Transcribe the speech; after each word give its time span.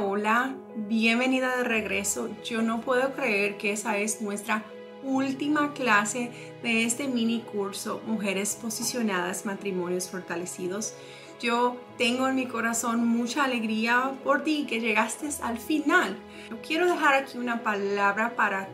hola, 0.00 0.54
bienvenida 0.76 1.56
de 1.56 1.64
regreso. 1.64 2.28
Yo 2.44 2.60
no 2.60 2.80
puedo 2.82 3.14
creer 3.14 3.56
que 3.56 3.72
esa 3.72 3.96
es 3.98 4.20
nuestra 4.20 4.64
última 5.02 5.72
clase 5.72 6.30
de 6.62 6.84
este 6.84 7.08
mini 7.08 7.40
curso 7.40 8.02
Mujeres 8.06 8.58
Posicionadas, 8.60 9.46
Matrimonios 9.46 10.10
Fortalecidos. 10.10 10.94
Yo 11.40 11.76
tengo 11.96 12.28
en 12.28 12.34
mi 12.34 12.46
corazón 12.46 13.06
mucha 13.06 13.44
alegría 13.44 14.12
por 14.22 14.44
ti 14.44 14.66
que 14.68 14.80
llegaste 14.80 15.28
al 15.42 15.58
final. 15.58 16.16
Yo 16.50 16.60
quiero 16.60 16.86
dejar 16.86 17.14
aquí 17.14 17.38
una 17.38 17.62
palabra 17.62 18.36
para 18.36 18.68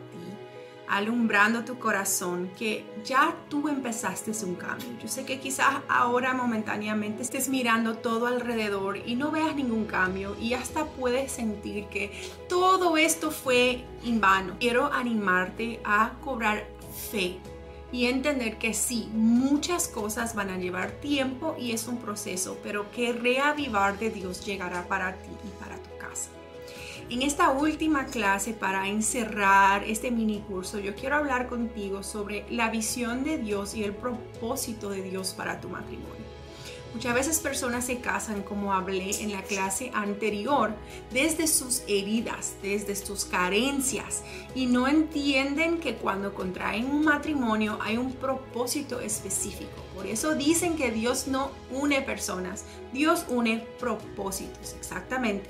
alumbrando 0.93 1.65
tu 1.65 1.79
corazón 1.79 2.51
que 2.55 2.85
ya 3.03 3.35
tú 3.49 3.67
empezaste 3.67 4.31
un 4.45 4.53
cambio. 4.53 4.89
Yo 5.01 5.07
sé 5.07 5.25
que 5.25 5.39
quizás 5.39 5.81
ahora 5.87 6.33
momentáneamente 6.33 7.23
estés 7.23 7.49
mirando 7.49 7.95
todo 7.95 8.27
alrededor 8.27 8.97
y 8.97 9.15
no 9.15 9.31
veas 9.31 9.55
ningún 9.55 9.85
cambio 9.85 10.35
y 10.39 10.53
hasta 10.53 10.85
puedes 10.85 11.31
sentir 11.31 11.85
que 11.87 12.11
todo 12.47 12.95
esto 12.95 13.31
fue 13.31 13.83
en 14.05 14.21
vano. 14.21 14.55
Quiero 14.59 14.93
animarte 14.93 15.79
a 15.83 16.11
cobrar 16.23 16.67
fe 17.11 17.39
y 17.91 18.05
entender 18.05 18.57
que 18.57 18.73
sí, 18.73 19.09
muchas 19.13 19.87
cosas 19.87 20.35
van 20.35 20.51
a 20.51 20.57
llevar 20.57 20.91
tiempo 20.91 21.55
y 21.59 21.71
es 21.71 21.87
un 21.87 21.97
proceso, 21.97 22.57
pero 22.61 22.91
que 22.91 23.13
reavivar 23.13 23.97
de 23.97 24.11
Dios 24.11 24.45
llegará 24.45 24.87
para 24.87 25.13
ti 25.13 25.29
En 27.13 27.21
esta 27.21 27.51
última 27.51 28.07
clase 28.07 28.53
para 28.53 28.87
encerrar 28.87 29.83
este 29.83 30.09
mini 30.09 30.39
curso, 30.39 30.79
yo 30.79 30.95
quiero 30.95 31.17
hablar 31.17 31.47
contigo 31.47 32.01
sobre 32.01 32.43
la 32.49 32.71
visión 32.71 33.23
de 33.23 33.37
Dios 33.37 33.75
y 33.75 33.83
el 33.83 33.93
propósito 33.93 34.89
de 34.89 35.03
Dios 35.03 35.35
para 35.35 35.61
tu 35.61 35.69
matrimonio. 35.69 36.25
Muchas 36.91 37.13
veces 37.13 37.39
personas 37.39 37.85
se 37.85 37.99
casan, 37.99 38.41
como 38.41 38.73
hablé 38.73 39.21
en 39.21 39.31
la 39.31 39.43
clase 39.43 39.91
anterior, 39.93 40.73
desde 41.11 41.45
sus 41.45 41.83
heridas, 41.87 42.55
desde 42.63 42.95
sus 42.95 43.25
carencias 43.25 44.23
y 44.55 44.65
no 44.65 44.87
entienden 44.87 45.79
que 45.79 45.93
cuando 45.97 46.33
contraen 46.33 46.89
un 46.89 47.05
matrimonio 47.05 47.77
hay 47.79 47.97
un 47.97 48.13
propósito 48.13 48.99
específico. 48.99 49.82
Por 50.03 50.11
eso 50.11 50.35
dicen 50.35 50.75
que 50.75 50.91
Dios 50.91 51.27
no 51.27 51.49
une 51.71 52.01
personas, 52.01 52.65
Dios 52.91 53.25
une 53.29 53.65
propósitos, 53.79 54.73
exactamente. 54.73 55.49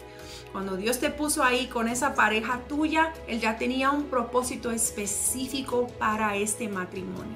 Cuando 0.52 0.78
Dios 0.78 1.00
te 1.00 1.10
puso 1.10 1.44
ahí 1.44 1.66
con 1.66 1.88
esa 1.88 2.14
pareja 2.14 2.60
tuya, 2.68 3.14
Él 3.28 3.40
ya 3.40 3.58
tenía 3.58 3.90
un 3.90 4.04
propósito 4.12 4.70
específico 4.70 5.88
para 5.98 6.36
este 6.36 6.70
matrimonio. 6.70 7.36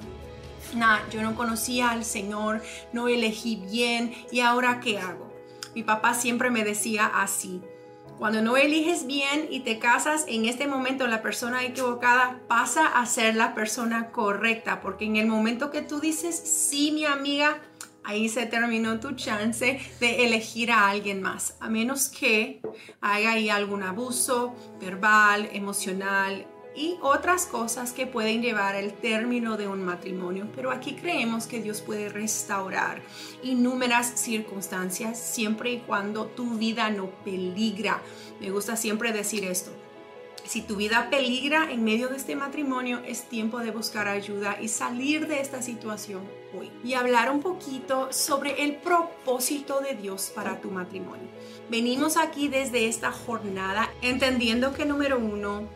Nah, 0.75 0.99
yo 1.09 1.23
no 1.23 1.33
conocía 1.33 1.89
al 1.89 2.05
Señor, 2.05 2.61
no 2.93 3.07
elegí 3.07 3.55
bien 3.55 4.13
y 4.31 4.41
ahora 4.41 4.79
qué 4.79 4.99
hago. 4.99 5.33
Mi 5.73 5.81
papá 5.81 6.13
siempre 6.13 6.51
me 6.51 6.63
decía 6.63 7.07
así. 7.07 7.63
Cuando 8.17 8.41
no 8.41 8.57
eliges 8.57 9.05
bien 9.05 9.47
y 9.51 9.59
te 9.59 9.77
casas 9.77 10.25
en 10.27 10.45
este 10.45 10.65
momento 10.65 11.05
la 11.05 11.21
persona 11.21 11.63
equivocada 11.63 12.39
pasa 12.47 12.87
a 12.87 13.05
ser 13.05 13.35
la 13.35 13.53
persona 13.53 14.07
correcta, 14.09 14.81
porque 14.81 15.05
en 15.05 15.17
el 15.17 15.27
momento 15.27 15.69
que 15.69 15.83
tú 15.83 15.99
dices, 15.99 16.35
sí, 16.35 16.91
mi 16.91 17.05
amiga, 17.05 17.59
ahí 18.03 18.27
se 18.27 18.47
terminó 18.47 18.99
tu 18.99 19.11
chance 19.11 19.79
de 19.99 20.25
elegir 20.25 20.71
a 20.71 20.89
alguien 20.89 21.21
más, 21.21 21.57
a 21.59 21.69
menos 21.69 22.09
que 22.09 22.61
haya 23.01 23.33
ahí 23.33 23.49
algún 23.49 23.83
abuso 23.83 24.55
verbal, 24.79 25.49
emocional 25.53 26.47
y 26.77 26.97
otras 27.01 27.47
cosas 27.47 27.91
que 27.91 28.05
pueden 28.05 28.43
llevar 28.43 28.75
al 28.75 28.93
término 28.93 29.57
de 29.57 29.67
un 29.67 29.83
matrimonio. 29.83 30.47
Pero 30.55 30.69
aquí 30.69 30.93
creemos 30.93 31.47
que 31.47 31.59
Dios 31.59 31.81
puede 31.81 32.07
restaurar 32.09 33.01
innumerables 33.41 33.87
circunstancias 34.19 35.19
siempre 35.19 35.71
y 35.71 35.79
cuando 35.79 36.27
tu 36.27 36.51
vida 36.57 36.89
no 36.91 37.09
peligra. 37.25 38.01
Me 38.39 38.51
gusta 38.51 38.75
siempre 38.75 39.11
decir 39.11 39.43
esto. 39.43 39.71
Si 40.45 40.61
tu 40.61 40.77
vida 40.77 41.09
peligra 41.09 41.71
en 41.71 41.83
medio 41.83 42.07
de 42.07 42.15
este 42.15 42.35
matrimonio, 42.35 43.01
es 43.05 43.23
tiempo 43.23 43.59
de 43.59 43.71
buscar 43.71 44.07
ayuda 44.07 44.57
y 44.61 44.69
salir 44.69 45.27
de 45.27 45.41
esta 45.41 45.61
situación 45.61 46.21
hoy. 46.57 46.71
Y 46.85 46.93
hablar 46.93 47.31
un 47.31 47.41
poquito 47.41 48.13
sobre 48.13 48.63
el 48.63 48.75
propósito 48.75 49.81
de 49.81 49.95
Dios 49.95 50.31
para 50.33 50.61
tu 50.61 50.69
matrimonio. 50.69 51.27
Venimos 51.69 52.15
aquí 52.15 52.47
desde 52.47 52.87
esta 52.87 53.11
jornada 53.11 53.91
entendiendo 54.01 54.73
que 54.73 54.85
número 54.85 55.19
uno, 55.19 55.67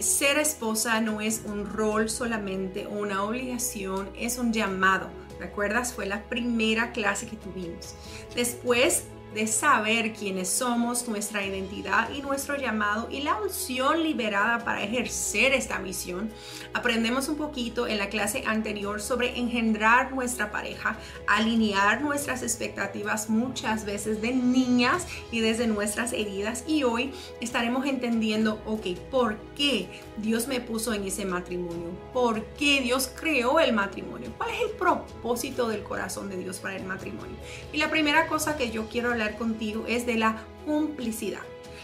ser 0.00 0.38
esposa 0.38 1.00
no 1.00 1.20
es 1.20 1.42
un 1.44 1.66
rol 1.66 2.08
solamente 2.08 2.86
o 2.86 2.90
una 2.90 3.22
obligación, 3.24 4.08
es 4.16 4.38
un 4.38 4.52
llamado. 4.52 5.08
¿Recuerdas? 5.38 5.92
Fue 5.92 6.06
la 6.06 6.24
primera 6.24 6.92
clase 6.92 7.26
que 7.26 7.36
tuvimos. 7.36 7.94
Después 8.34 9.04
de 9.34 9.46
saber 9.46 10.12
quiénes 10.12 10.48
somos, 10.48 11.08
nuestra 11.08 11.44
identidad 11.44 12.10
y 12.10 12.22
nuestro 12.22 12.56
llamado 12.56 13.08
y 13.10 13.20
la 13.20 13.40
unción 13.40 14.02
liberada 14.02 14.64
para 14.64 14.82
ejercer 14.82 15.52
esta 15.52 15.78
misión. 15.78 16.30
Aprendemos 16.72 17.28
un 17.28 17.36
poquito 17.36 17.86
en 17.86 17.98
la 17.98 18.08
clase 18.08 18.44
anterior 18.46 19.00
sobre 19.00 19.38
engendrar 19.38 20.12
nuestra 20.12 20.50
pareja, 20.50 20.96
alinear 21.26 22.00
nuestras 22.00 22.42
expectativas 22.42 23.28
muchas 23.28 23.84
veces 23.84 24.22
de 24.22 24.32
niñas 24.32 25.06
y 25.30 25.40
desde 25.40 25.66
nuestras 25.66 26.12
heridas 26.12 26.64
y 26.66 26.84
hoy 26.84 27.12
estaremos 27.40 27.86
entendiendo, 27.86 28.60
ok, 28.66 28.96
¿por 29.10 29.36
qué 29.56 29.88
Dios 30.16 30.48
me 30.48 30.60
puso 30.60 30.94
en 30.94 31.04
ese 31.04 31.24
matrimonio? 31.24 31.90
¿Por 32.12 32.44
qué 32.56 32.80
Dios 32.80 33.10
creó 33.14 33.60
el 33.60 33.72
matrimonio? 33.72 34.32
¿Cuál 34.36 34.50
es 34.50 34.60
el 34.62 34.76
propósito 34.76 35.68
del 35.68 35.82
corazón 35.82 36.28
de 36.28 36.36
Dios 36.36 36.58
para 36.58 36.76
el 36.76 36.84
matrimonio? 36.84 37.36
Y 37.72 37.78
la 37.78 37.90
primera 37.90 38.26
cosa 38.26 38.56
que 38.56 38.70
yo 38.70 38.88
quiero 38.88 39.14
contigo 39.36 39.84
es 39.86 40.06
de 40.06 40.16
la 40.16 40.42
cumplicidad. 40.64 41.42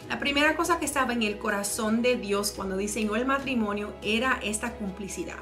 La 0.09 0.19
primera 0.19 0.55
cosa 0.57 0.79
que 0.79 0.85
estaba 0.85 1.13
en 1.15 1.23
el 1.23 1.39
corazón 1.39 2.03
de 2.03 2.17
Dios 2.17 2.53
cuando 2.55 2.77
diseñó 2.77 3.17
el 3.17 3.25
matrimonio 3.25 3.95
era 4.03 4.39
esta 4.43 4.75
cumplicidad. 4.75 5.39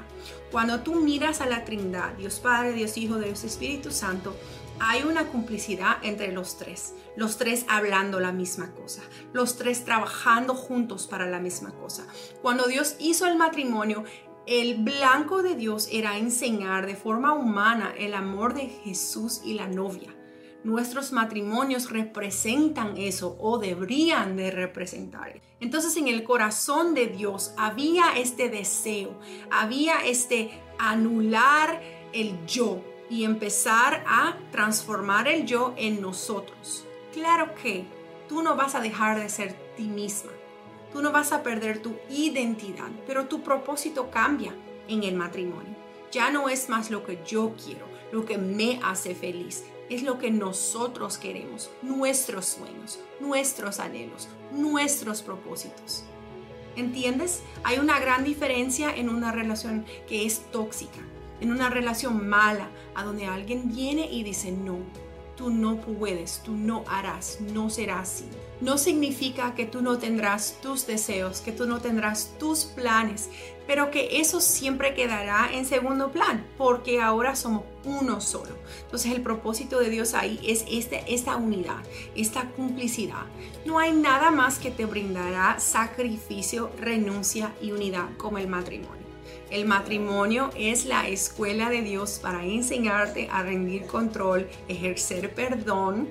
Cuando 0.51 0.81
tú 0.81 0.95
miras 0.95 1.41
a 1.41 1.45
la 1.45 1.65
Trinidad, 1.65 2.13
Dios 2.13 2.39
Padre, 2.39 2.71
Dios 2.71 2.97
Hijo, 2.97 3.19
Dios 3.19 3.43
Espíritu 3.43 3.91
Santo, 3.91 4.35
hay 4.79 5.03
una 5.03 5.27
complicidad 5.27 5.97
entre 6.01 6.31
los 6.31 6.57
tres, 6.57 6.93
los 7.15 7.37
tres 7.37 7.65
hablando 7.67 8.19
la 8.19 8.31
misma 8.31 8.71
cosa, 8.71 9.01
los 9.33 9.57
tres 9.57 9.83
trabajando 9.83 10.55
juntos 10.55 11.07
para 11.07 11.25
la 11.25 11.39
misma 11.39 11.71
cosa. 11.71 12.07
Cuando 12.41 12.65
Dios 12.65 12.95
hizo 12.99 13.27
el 13.27 13.37
matrimonio, 13.37 14.03
el 14.45 14.83
blanco 14.83 15.43
de 15.43 15.55
Dios 15.55 15.87
era 15.91 16.17
enseñar 16.17 16.85
de 16.85 16.95
forma 16.95 17.33
humana 17.33 17.93
el 17.97 18.13
amor 18.13 18.53
de 18.53 18.67
Jesús 18.67 19.41
y 19.43 19.53
la 19.53 19.67
novia. 19.67 20.13
Nuestros 20.63 21.11
matrimonios 21.11 21.89
representan 21.89 22.95
eso 22.95 23.35
o 23.41 23.57
deberían 23.57 24.37
de 24.37 24.49
representar. 24.49 25.41
Entonces 25.59 25.97
en 25.97 26.07
el 26.07 26.23
corazón 26.23 26.93
de 26.93 27.07
Dios 27.07 27.53
había 27.57 28.13
este 28.15 28.47
deseo, 28.47 29.19
había 29.51 30.05
este 30.05 30.51
anular 30.79 31.81
el 32.13 32.45
yo 32.45 32.81
y 33.09 33.25
empezar 33.25 34.05
a 34.07 34.37
transformar 34.51 35.27
el 35.27 35.45
yo 35.45 35.73
en 35.75 35.99
nosotros. 35.99 36.85
Claro 37.11 37.53
que 37.61 37.83
tú 38.29 38.41
no 38.41 38.55
vas 38.55 38.73
a 38.73 38.79
dejar 38.79 39.19
de 39.19 39.27
ser 39.27 39.53
ti 39.75 39.83
misma, 39.83 40.31
tú 40.93 41.01
no 41.01 41.11
vas 41.11 41.33
a 41.33 41.43
perder 41.43 41.81
tu 41.81 41.93
identidad, 42.09 42.89
pero 43.05 43.25
tu 43.25 43.43
propósito 43.43 44.09
cambia 44.09 44.55
en 44.87 45.03
el 45.03 45.15
matrimonio. 45.15 45.75
Ya 46.09 46.31
no 46.31 46.47
es 46.47 46.69
más 46.69 46.89
lo 46.89 47.03
que 47.03 47.19
yo 47.27 47.53
quiero, 47.61 47.85
lo 48.13 48.23
que 48.23 48.37
me 48.37 48.79
hace 48.81 49.13
feliz 49.13 49.65
es 49.89 50.03
lo 50.03 50.17
que 50.17 50.31
nosotros 50.31 51.17
queremos, 51.17 51.69
nuestros 51.81 52.45
sueños, 52.45 52.99
nuestros 53.19 53.79
anhelos, 53.79 54.27
nuestros 54.51 55.21
propósitos. 55.21 56.03
¿Entiendes? 56.75 57.43
Hay 57.63 57.77
una 57.77 57.99
gran 57.99 58.23
diferencia 58.23 58.95
en 58.95 59.09
una 59.09 59.31
relación 59.31 59.85
que 60.07 60.25
es 60.25 60.41
tóxica, 60.51 60.99
en 61.39 61.51
una 61.51 61.69
relación 61.69 62.27
mala, 62.27 62.69
a 62.95 63.03
donde 63.03 63.25
alguien 63.25 63.69
viene 63.73 64.11
y 64.11 64.23
dice 64.23 64.51
no, 64.51 64.77
tú 65.35 65.49
no 65.49 65.77
puedes, 65.77 66.41
tú 66.43 66.55
no 66.55 66.83
harás, 66.87 67.39
no 67.41 67.69
será 67.69 67.99
así. 67.99 68.25
No 68.61 68.77
significa 68.77 69.55
que 69.55 69.65
tú 69.65 69.81
no 69.81 69.97
tendrás 69.97 70.57
tus 70.61 70.87
deseos, 70.87 71.41
que 71.41 71.51
tú 71.51 71.65
no 71.65 71.81
tendrás 71.81 72.33
tus 72.39 72.65
planes, 72.65 73.29
pero 73.67 73.91
que 73.91 74.19
eso 74.19 74.39
siempre 74.39 74.93
quedará 74.93 75.49
en 75.51 75.65
segundo 75.65 76.11
plan, 76.11 76.45
porque 76.57 77.01
ahora 77.01 77.35
somos 77.35 77.63
uno 77.83 78.21
solo. 78.21 78.55
Entonces 78.85 79.11
el 79.11 79.21
propósito 79.21 79.79
de 79.79 79.89
Dios 79.89 80.13
ahí 80.13 80.39
es 80.45 80.65
este, 80.69 81.03
esta 81.13 81.35
unidad, 81.35 81.83
esta 82.15 82.49
complicidad. 82.51 83.25
No 83.65 83.79
hay 83.79 83.93
nada 83.93 84.31
más 84.31 84.59
que 84.59 84.71
te 84.71 84.85
brindará 84.85 85.59
sacrificio, 85.59 86.71
renuncia 86.79 87.53
y 87.61 87.71
unidad 87.71 88.15
como 88.17 88.37
el 88.37 88.47
matrimonio. 88.47 89.02
El 89.53 89.65
matrimonio 89.65 90.49
es 90.57 90.85
la 90.85 91.07
escuela 91.07 91.69
de 91.69 91.83
Dios 91.83 92.17
para 92.19 92.43
enseñarte 92.43 93.29
a 93.31 93.43
rendir 93.43 93.85
control, 93.85 94.49
ejercer 94.67 95.31
perdón 95.35 96.09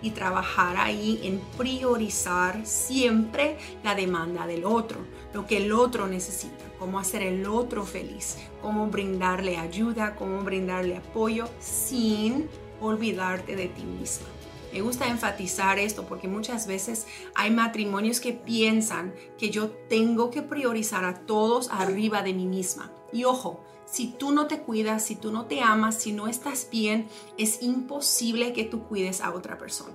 y 0.00 0.10
trabajar 0.10 0.76
ahí 0.76 1.18
en 1.24 1.40
priorizar 1.58 2.64
siempre 2.64 3.58
la 3.82 3.96
demanda 3.96 4.46
del 4.46 4.64
otro, 4.64 5.00
lo 5.32 5.44
que 5.44 5.56
el 5.56 5.72
otro 5.72 6.06
necesita, 6.06 6.64
cómo 6.78 7.00
hacer 7.00 7.22
el 7.22 7.44
otro 7.46 7.84
feliz, 7.84 8.38
cómo 8.62 8.86
brindarle 8.86 9.56
ayuda, 9.56 10.14
cómo 10.14 10.44
brindarle 10.44 10.98
apoyo 10.98 11.48
sin 11.58 12.48
olvidarte 12.80 13.56
de 13.56 13.66
ti 13.66 13.82
misma. 13.82 14.33
Me 14.74 14.80
gusta 14.80 15.06
enfatizar 15.06 15.78
esto 15.78 16.04
porque 16.04 16.26
muchas 16.26 16.66
veces 16.66 17.06
hay 17.36 17.52
matrimonios 17.52 18.18
que 18.18 18.32
piensan 18.32 19.14
que 19.38 19.50
yo 19.50 19.70
tengo 19.88 20.32
que 20.32 20.42
priorizar 20.42 21.04
a 21.04 21.14
todos 21.14 21.68
arriba 21.70 22.22
de 22.22 22.34
mí 22.34 22.44
misma. 22.44 22.90
Y 23.12 23.22
ojo, 23.22 23.60
si 23.86 24.08
tú 24.08 24.32
no 24.32 24.48
te 24.48 24.62
cuidas, 24.62 25.04
si 25.04 25.14
tú 25.14 25.30
no 25.30 25.46
te 25.46 25.60
amas, 25.60 25.94
si 25.94 26.10
no 26.10 26.26
estás 26.26 26.66
bien, 26.72 27.06
es 27.38 27.62
imposible 27.62 28.52
que 28.52 28.64
tú 28.64 28.82
cuides 28.82 29.20
a 29.20 29.32
otra 29.32 29.58
persona. 29.58 29.94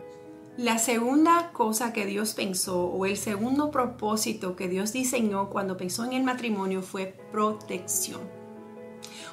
La 0.56 0.78
segunda 0.78 1.52
cosa 1.52 1.92
que 1.92 2.06
Dios 2.06 2.34
pensó 2.34 2.86
o 2.86 3.06
el 3.06 3.18
segundo 3.18 3.72
propósito 3.72 4.56
que 4.56 4.70
Dios 4.70 4.94
diseñó 4.94 5.50
cuando 5.50 5.76
pensó 5.76 6.06
en 6.06 6.14
el 6.14 6.24
matrimonio 6.24 6.82
fue 6.84 7.18
protección. 7.34 8.39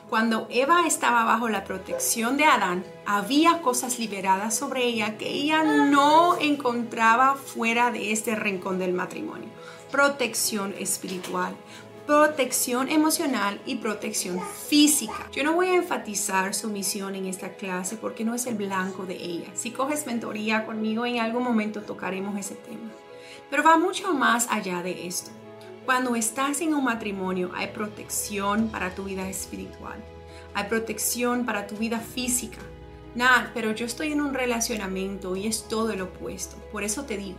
Cuando 0.09 0.47
Eva 0.51 0.87
estaba 0.87 1.25
bajo 1.25 1.49
la 1.49 1.65
protección 1.65 2.37
de 2.37 2.45
Adán, 2.45 2.85
había 3.07 3.61
cosas 3.61 3.99
liberadas 3.99 4.55
sobre 4.55 4.85
ella 4.85 5.19
que 5.19 5.29
ella 5.29 5.65
no 5.65 6.39
encontraba 6.39 7.35
fuera 7.35 7.91
de 7.91 8.13
este 8.13 8.37
rincón 8.37 8.79
del 8.79 8.93
matrimonio. 8.93 9.49
Protección 9.91 10.77
espiritual, 10.79 11.57
protección 12.07 12.89
emocional 12.89 13.61
y 13.67 13.77
protección 13.77 14.41
física. 14.41 15.29
Yo 15.33 15.43
no 15.43 15.55
voy 15.55 15.71
a 15.71 15.75
enfatizar 15.75 16.55
su 16.55 16.69
misión 16.69 17.17
en 17.17 17.27
esta 17.27 17.55
clase 17.55 17.97
porque 17.97 18.25
no 18.25 18.33
es 18.37 18.47
el 18.47 18.55
blanco 18.55 19.07
de 19.07 19.17
ella. 19.17 19.49
Si 19.55 19.73
coges 19.73 20.07
mentoría 20.07 20.67
conmigo, 20.67 21.05
en 21.05 21.19
algún 21.19 21.43
momento 21.43 21.83
tocaremos 21.83 22.39
ese 22.39 22.55
tema. 22.55 22.93
Pero 23.51 23.65
va 23.65 23.77
mucho 23.77 24.15
más 24.15 24.47
allá 24.51 24.85
de 24.85 25.09
esto. 25.09 25.33
Cuando 25.87 26.17
estás 26.17 26.61
en 26.63 26.75
un 26.75 26.83
matrimonio 26.83 27.53
hay 27.55 27.69
protección 27.69 28.71
para 28.71 28.93
tu 28.93 29.05
vida 29.05 29.31
espiritual, 29.31 30.03
hay 30.53 30.65
protección 30.65 31.47
para 31.47 31.69
tu 31.69 31.77
vida 31.77 32.01
física. 32.01 32.59
Nada, 33.15 33.53
pero 33.55 33.71
yo 33.71 33.87
estoy 33.87 34.11
en 34.11 34.21
un 34.21 34.35
relacionamiento 34.35 35.37
y 35.37 35.47
es 35.47 35.69
todo 35.69 35.93
el 35.93 36.03
opuesto. 36.03 36.57
Por 36.73 36.83
eso 36.83 37.05
te 37.05 37.17
digo, 37.17 37.39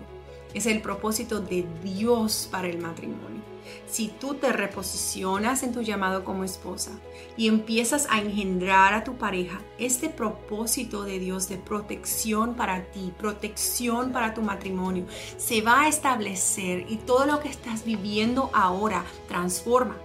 es 0.54 0.66
el 0.66 0.82
propósito 0.82 1.42
de 1.42 1.66
Dios 1.84 2.48
para 2.50 2.70
el 2.70 2.78
matrimonio. 2.78 3.42
Si 3.90 4.08
tú 4.08 4.36
te 4.36 4.52
reposicionas 4.52 5.64
en 5.64 5.74
tu 5.74 5.82
llamado 5.82 6.24
como 6.24 6.44
esposa 6.44 6.92
y 7.36 7.48
empiezas 7.48 8.08
a 8.10 8.20
engendrar 8.20 8.94
a 8.94 9.04
tu 9.04 9.16
pareja 9.18 9.62
este 9.78 10.10
propósito 10.10 11.04
de 11.04 11.20
Dios 11.20 11.50
de 11.50 11.58
protección 11.58 12.56
para 12.56 12.84
ti, 12.92 13.14
protección 13.18 14.12
para 14.12 14.34
tu 14.34 14.42
matrimonio, 14.42 15.06
se 15.38 15.62
va 15.62 15.82
a 15.82 15.88
establecer 15.88 16.86
y 16.90 16.98
todo 16.98 17.26
lo 17.26 17.40
que 17.40 17.50
estás 17.50 17.86
viviendo 17.86 18.50
ahora 18.54 19.06
transforma. 19.28 19.98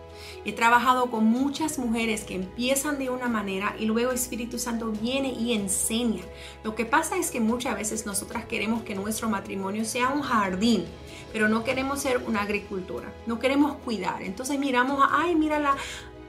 He 0.45 0.53
trabajado 0.53 1.11
con 1.11 1.25
muchas 1.25 1.79
mujeres 1.79 2.25
que 2.25 2.35
empiezan 2.35 2.99
de 2.99 3.11
una 3.11 3.29
manera 3.29 3.75
y 3.79 3.87
luego 3.87 4.13
Espíritu 4.13 4.59
Santo 4.59 4.91
viene 4.91 5.29
y 5.29 5.53
enseña. 5.53 6.23
Lo 6.65 6.75
que 6.75 6.85
pasa 6.85 7.17
es 7.17 7.31
que 7.31 7.41
muchas 7.41 7.77
veces 7.77 8.07
nosotras 8.07 8.45
queremos 8.47 8.83
que 8.83 8.95
nuestro 8.95 9.29
matrimonio 9.29 9.85
sea 9.85 10.09
un 10.09 10.23
jardín, 10.23 10.85
pero 11.33 11.49
no 11.49 11.65
queremos 11.65 12.01
ser 12.01 12.19
una 12.27 12.43
agricultora, 12.43 13.13
no 13.27 13.39
queremos 13.39 13.77
cuidar. 13.77 14.23
Entonces 14.23 14.59
miramos, 14.59 15.07
ay, 15.11 15.35
mírala, 15.35 15.77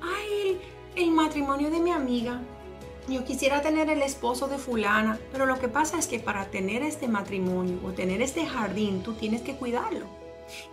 ay, 0.01 0.59
el 0.95 1.11
matrimonio 1.11 1.69
de 1.69 1.79
mi 1.79 1.91
amiga, 1.91 2.41
yo 3.07 3.25
quisiera 3.25 3.61
tener 3.61 3.89
el 3.89 4.01
esposo 4.01 4.47
de 4.47 4.57
fulana, 4.57 5.19
pero 5.31 5.45
lo 5.45 5.59
que 5.59 5.67
pasa 5.67 5.99
es 5.99 6.07
que 6.07 6.19
para 6.19 6.45
tener 6.45 6.83
este 6.83 7.07
matrimonio 7.07 7.79
o 7.83 7.91
tener 7.91 8.21
este 8.21 8.45
jardín, 8.45 9.03
tú 9.03 9.13
tienes 9.13 9.41
que 9.41 9.55
cuidarlo. 9.55 10.22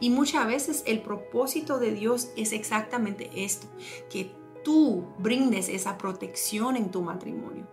Y 0.01 0.11
muchas 0.11 0.47
veces 0.47 0.83
el 0.87 1.01
propósito 1.01 1.79
de 1.79 1.93
Dios 1.93 2.31
es 2.37 2.53
exactamente 2.53 3.31
esto, 3.35 3.67
que 4.09 4.35
tú 4.65 5.07
brindes 5.19 5.69
esa 5.69 5.99
protección 5.99 6.77
en 6.77 6.91
tu 6.91 7.03
matrimonio. 7.03 7.67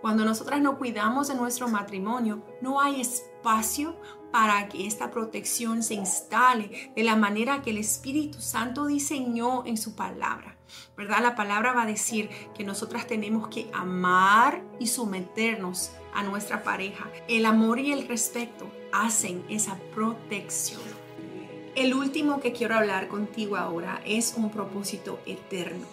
Cuando 0.00 0.24
nosotras 0.24 0.62
no 0.62 0.78
cuidamos 0.78 1.28
de 1.28 1.34
nuestro 1.34 1.68
matrimonio, 1.68 2.42
no 2.62 2.80
hay 2.80 3.00
espacio 3.00 3.96
para 4.32 4.68
que 4.68 4.86
esta 4.86 5.10
protección 5.10 5.82
se 5.82 5.94
instale 5.94 6.92
de 6.94 7.02
la 7.02 7.16
manera 7.16 7.62
que 7.62 7.70
el 7.70 7.78
Espíritu 7.78 8.40
Santo 8.40 8.86
diseñó 8.86 9.64
en 9.66 9.76
su 9.76 9.94
palabra. 9.94 10.56
¿Verdad? 10.96 11.20
La 11.20 11.34
palabra 11.34 11.72
va 11.72 11.82
a 11.82 11.86
decir 11.86 12.30
que 12.54 12.64
nosotras 12.64 13.06
tenemos 13.06 13.48
que 13.48 13.68
amar 13.72 14.62
y 14.78 14.86
someternos 14.86 15.90
a 16.14 16.22
nuestra 16.22 16.62
pareja. 16.62 17.10
El 17.28 17.44
amor 17.44 17.78
y 17.78 17.92
el 17.92 18.06
respeto 18.06 18.70
hacen 18.92 19.44
esa 19.48 19.76
protección. 19.94 20.80
El 21.76 21.94
último 21.94 22.40
que 22.40 22.52
quiero 22.52 22.74
hablar 22.74 23.06
contigo 23.06 23.56
ahora 23.56 24.00
es 24.04 24.34
un 24.36 24.50
propósito 24.50 25.20
eterno. 25.24 25.86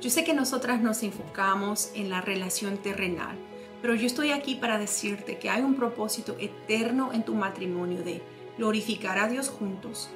Yo 0.00 0.08
sé 0.08 0.24
que 0.24 0.32
nosotras 0.32 0.80
nos 0.80 1.02
enfocamos 1.02 1.90
en 1.94 2.08
la 2.08 2.22
relación 2.22 2.78
terrenal, 2.78 3.36
pero 3.82 3.94
yo 3.94 4.06
estoy 4.06 4.30
aquí 4.30 4.54
para 4.54 4.78
decirte 4.78 5.38
que 5.38 5.50
hay 5.50 5.60
un 5.60 5.74
propósito 5.74 6.34
eterno 6.40 7.12
en 7.12 7.24
tu 7.24 7.34
matrimonio 7.34 8.02
de 8.02 8.22
glorificar 8.56 9.18
a 9.18 9.28
Dios 9.28 9.50
juntos, 9.50 10.08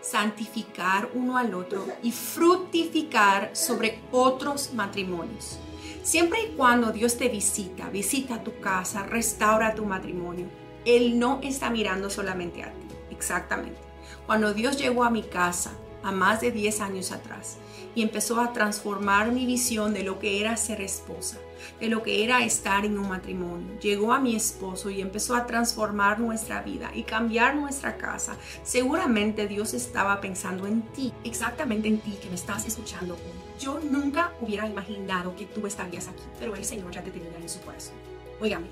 santificar 0.00 1.10
uno 1.14 1.36
al 1.36 1.52
otro 1.52 1.84
y 2.04 2.12
fructificar 2.12 3.50
sobre 3.56 3.98
otros 4.12 4.72
matrimonios. 4.72 5.58
Siempre 6.04 6.42
y 6.42 6.54
cuando 6.56 6.92
Dios 6.92 7.18
te 7.18 7.28
visita, 7.28 7.90
visita 7.90 8.44
tu 8.44 8.60
casa, 8.60 9.02
restaura 9.02 9.74
tu 9.74 9.84
matrimonio, 9.84 10.46
Él 10.84 11.18
no 11.18 11.40
está 11.42 11.70
mirando 11.70 12.08
solamente 12.08 12.62
a 12.62 12.72
ti, 12.72 12.86
exactamente. 13.10 13.87
Cuando 14.26 14.54
Dios 14.54 14.78
llegó 14.78 15.04
a 15.04 15.10
mi 15.10 15.22
casa 15.22 15.72
a 16.02 16.12
más 16.12 16.40
de 16.40 16.52
10 16.52 16.80
años 16.80 17.12
atrás 17.12 17.58
y 17.94 18.02
empezó 18.02 18.40
a 18.40 18.52
transformar 18.52 19.32
mi 19.32 19.46
visión 19.46 19.92
de 19.92 20.04
lo 20.04 20.18
que 20.18 20.40
era 20.40 20.56
ser 20.56 20.80
esposa, 20.80 21.38
de 21.80 21.88
lo 21.88 22.02
que 22.02 22.24
era 22.24 22.44
estar 22.44 22.84
en 22.84 22.98
un 22.98 23.08
matrimonio. 23.08 23.78
Llegó 23.80 24.12
a 24.12 24.20
mi 24.20 24.36
esposo 24.36 24.90
y 24.90 25.00
empezó 25.00 25.34
a 25.34 25.46
transformar 25.46 26.20
nuestra 26.20 26.62
vida 26.62 26.90
y 26.94 27.02
cambiar 27.02 27.56
nuestra 27.56 27.96
casa. 27.96 28.36
Seguramente 28.62 29.48
Dios 29.48 29.74
estaba 29.74 30.20
pensando 30.20 30.66
en 30.66 30.82
ti, 30.92 31.12
exactamente 31.24 31.88
en 31.88 31.98
ti 31.98 32.16
que 32.22 32.28
me 32.28 32.36
estás 32.36 32.66
escuchando 32.66 33.14
hoy. 33.14 33.58
Yo 33.58 33.80
nunca 33.80 34.32
hubiera 34.40 34.68
imaginado 34.68 35.34
que 35.34 35.46
tú 35.46 35.66
estarías 35.66 36.06
aquí, 36.06 36.22
pero 36.38 36.54
el 36.54 36.64
Señor 36.64 36.92
ya 36.92 37.02
te 37.02 37.10
tenía 37.10 37.36
en 37.36 37.48
su 37.48 37.60
corazón. 37.62 37.94
Óigame, 38.40 38.68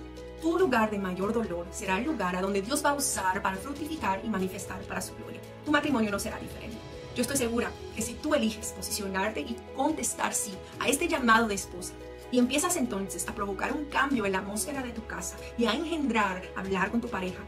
tu 0.46 0.56
lugar 0.56 0.92
de 0.92 0.98
mayor 1.00 1.32
dolor 1.32 1.66
será 1.72 1.98
el 1.98 2.04
lugar 2.04 2.36
a 2.36 2.40
donde 2.40 2.62
Dios 2.62 2.84
va 2.84 2.90
a 2.90 2.94
usar 2.94 3.42
para 3.42 3.56
fructificar 3.56 4.20
y 4.24 4.28
manifestar 4.28 4.80
para 4.82 5.00
su 5.00 5.12
gloria. 5.16 5.40
Tu 5.64 5.72
matrimonio 5.72 6.08
no 6.08 6.20
será 6.20 6.38
diferente. 6.38 6.76
Yo 7.16 7.22
estoy 7.22 7.36
segura 7.36 7.72
que 7.96 8.00
si 8.00 8.14
tú 8.14 8.32
eliges 8.32 8.68
posicionarte 8.68 9.40
y 9.40 9.56
contestar 9.74 10.32
sí 10.32 10.52
a 10.78 10.86
este 10.86 11.08
llamado 11.08 11.48
de 11.48 11.56
esposa, 11.56 11.94
y 12.30 12.38
empiezas 12.38 12.76
entonces 12.76 13.28
a 13.28 13.34
provocar 13.34 13.72
un 13.72 13.86
cambio 13.86 14.24
en 14.24 14.32
la 14.32 14.38
atmósfera 14.38 14.84
de 14.84 14.92
tu 14.92 15.04
casa 15.06 15.36
y 15.58 15.64
a 15.64 15.72
engendrar, 15.72 16.42
hablar 16.54 16.92
con 16.92 17.00
tu 17.00 17.08
pareja, 17.08 17.42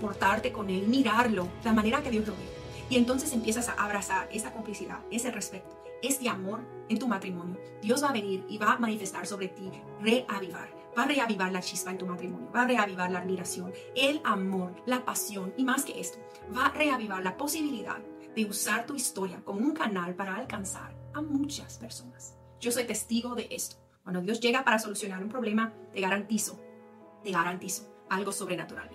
portarte 0.00 0.50
con 0.50 0.70
él, 0.70 0.88
mirarlo, 0.88 1.48
la 1.64 1.74
manera 1.74 2.02
que 2.02 2.10
Dios 2.10 2.26
lo 2.26 2.32
ve. 2.32 2.48
Y 2.88 2.96
entonces 2.96 3.30
empiezas 3.34 3.68
a 3.68 3.74
abrazar 3.74 4.26
esa 4.32 4.52
complicidad, 4.54 5.00
ese 5.10 5.30
respeto, 5.30 5.82
ese 6.00 6.30
amor 6.30 6.60
en 6.88 6.98
tu 6.98 7.08
matrimonio. 7.08 7.60
Dios 7.82 8.02
va 8.02 8.08
a 8.08 8.12
venir 8.12 8.46
y 8.48 8.56
va 8.56 8.72
a 8.72 8.78
manifestar 8.78 9.26
sobre 9.26 9.48
ti, 9.48 9.70
reavivar 10.00 10.77
va 10.98 11.04
a 11.04 11.06
reavivar 11.06 11.52
la 11.52 11.60
chispa 11.60 11.92
en 11.92 11.98
tu 11.98 12.06
matrimonio, 12.06 12.50
va 12.52 12.62
a 12.62 12.66
reavivar 12.66 13.12
la 13.12 13.20
admiración, 13.20 13.72
el 13.94 14.20
amor, 14.24 14.74
la 14.84 15.04
pasión 15.04 15.54
y 15.56 15.62
más 15.62 15.84
que 15.84 16.00
esto, 16.00 16.18
va 16.56 16.66
a 16.66 16.72
reavivar 16.72 17.22
la 17.22 17.36
posibilidad 17.36 17.98
de 18.34 18.44
usar 18.44 18.84
tu 18.84 18.96
historia 18.96 19.40
como 19.44 19.60
un 19.60 19.74
canal 19.74 20.16
para 20.16 20.34
alcanzar 20.34 20.96
a 21.14 21.22
muchas 21.22 21.78
personas. 21.78 22.34
Yo 22.58 22.72
soy 22.72 22.84
testigo 22.84 23.36
de 23.36 23.46
esto. 23.52 23.76
Cuando 24.02 24.22
Dios 24.22 24.40
llega 24.40 24.64
para 24.64 24.80
solucionar 24.80 25.22
un 25.22 25.28
problema, 25.28 25.72
te 25.92 26.00
garantizo, 26.00 26.58
te 27.22 27.30
garantizo 27.30 27.86
algo 28.08 28.32
sobrenatural. 28.32 28.90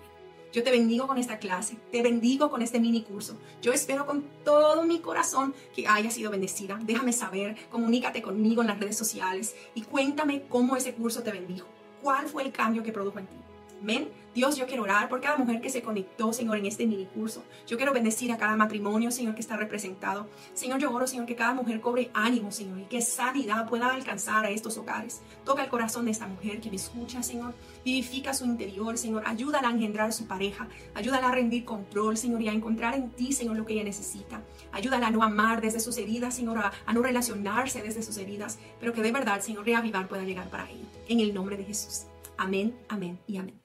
Yo 0.52 0.62
te 0.62 0.70
bendigo 0.70 1.06
con 1.06 1.16
esta 1.16 1.38
clase, 1.38 1.76
te 1.90 2.02
bendigo 2.02 2.50
con 2.50 2.60
este 2.60 2.80
mini 2.80 3.02
curso. 3.02 3.38
Yo 3.62 3.72
espero 3.72 4.06
con 4.06 4.24
todo 4.44 4.84
mi 4.84 5.00
corazón 5.00 5.54
que 5.74 5.88
haya 5.88 6.10
sido 6.10 6.30
bendecida. 6.30 6.78
Déjame 6.82 7.12
saber, 7.12 7.56
comunícate 7.70 8.20
conmigo 8.20 8.60
en 8.60 8.68
las 8.68 8.78
redes 8.78 8.96
sociales 8.96 9.56
y 9.74 9.82
cuéntame 9.82 10.42
cómo 10.48 10.76
ese 10.76 10.94
curso 10.94 11.22
te 11.22 11.32
bendijo 11.32 11.66
cuál 12.04 12.28
fue 12.28 12.42
el 12.42 12.52
cambio 12.52 12.82
que 12.82 12.92
produjo 12.92 13.18
en 13.18 13.26
ti. 13.26 13.36
Amén. 13.84 14.08
Dios, 14.34 14.56
yo 14.56 14.66
quiero 14.66 14.82
orar 14.82 15.10
por 15.10 15.20
cada 15.20 15.36
mujer 15.36 15.60
que 15.60 15.68
se 15.68 15.82
conectó, 15.82 16.32
Señor, 16.32 16.56
en 16.56 16.64
este 16.64 16.86
mini 16.86 17.04
curso. 17.04 17.44
Yo 17.66 17.76
quiero 17.76 17.92
bendecir 17.92 18.32
a 18.32 18.38
cada 18.38 18.56
matrimonio, 18.56 19.10
Señor, 19.10 19.34
que 19.34 19.42
está 19.42 19.58
representado. 19.58 20.26
Señor, 20.54 20.80
yo 20.80 20.90
oro, 20.90 21.06
Señor, 21.06 21.26
que 21.26 21.36
cada 21.36 21.52
mujer 21.52 21.82
cobre 21.82 22.10
ánimo, 22.14 22.50
Señor, 22.50 22.80
y 22.80 22.84
que 22.84 23.02
sanidad 23.02 23.68
pueda 23.68 23.92
alcanzar 23.92 24.46
a 24.46 24.50
estos 24.50 24.78
hogares. 24.78 25.20
Toca 25.44 25.62
el 25.64 25.68
corazón 25.68 26.06
de 26.06 26.12
esta 26.12 26.26
mujer 26.26 26.62
que 26.62 26.70
me 26.70 26.76
escucha, 26.76 27.22
Señor. 27.22 27.52
Vivifica 27.84 28.32
su 28.32 28.46
interior, 28.46 28.96
Señor. 28.96 29.22
Ayúdala 29.26 29.68
a 29.68 29.72
engendrar 29.72 30.14
su 30.14 30.26
pareja. 30.26 30.66
Ayúdala 30.94 31.28
a 31.28 31.32
rendir 31.32 31.66
control, 31.66 32.16
Señor, 32.16 32.40
y 32.40 32.48
a 32.48 32.52
encontrar 32.52 32.94
en 32.94 33.10
ti, 33.10 33.34
Señor, 33.34 33.58
lo 33.58 33.66
que 33.66 33.74
ella 33.74 33.84
necesita. 33.84 34.40
Ayúdala 34.72 35.08
a 35.08 35.10
no 35.10 35.22
amar 35.22 35.60
desde 35.60 35.78
sus 35.78 35.98
heridas, 35.98 36.34
Señor, 36.34 36.56
a, 36.56 36.72
a 36.86 36.92
no 36.94 37.02
relacionarse 37.02 37.82
desde 37.82 38.02
sus 38.02 38.16
heridas, 38.16 38.58
pero 38.80 38.94
que 38.94 39.02
de 39.02 39.12
verdad, 39.12 39.42
Señor, 39.42 39.66
reavivar 39.66 40.08
pueda 40.08 40.24
llegar 40.24 40.48
para 40.48 40.70
ella. 40.70 40.88
En 41.06 41.20
el 41.20 41.34
nombre 41.34 41.58
de 41.58 41.64
Jesús. 41.64 42.06
Amén, 42.36 42.74
amén 42.88 43.18
y 43.26 43.36
amén. 43.36 43.63